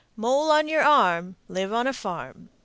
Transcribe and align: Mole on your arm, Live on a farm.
Mole 0.15 0.49
on 0.49 0.67
your 0.67 0.81
arm, 0.81 1.35
Live 1.47 1.71
on 1.71 1.85
a 1.85 1.93
farm. 1.93 2.49